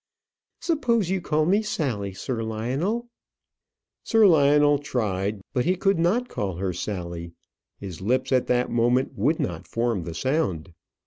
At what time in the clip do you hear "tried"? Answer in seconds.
4.79-5.41